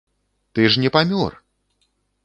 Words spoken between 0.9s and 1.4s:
памёр!